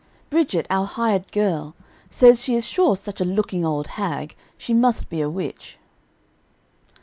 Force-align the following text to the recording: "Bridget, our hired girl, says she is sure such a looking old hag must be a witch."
"Bridget, 0.31 0.65
our 0.71 0.87
hired 0.87 1.31
girl, 1.31 1.75
says 2.09 2.41
she 2.43 2.55
is 2.55 2.65
sure 2.65 2.97
such 2.97 3.21
a 3.21 3.23
looking 3.23 3.63
old 3.63 3.85
hag 4.01 4.35
must 4.67 5.09
be 5.11 5.21
a 5.21 5.29
witch." 5.29 5.77